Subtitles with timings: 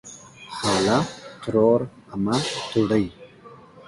[0.55, 0.99] خاله
[1.41, 1.79] ترور
[2.13, 2.37] امه
[2.69, 3.05] توړۍ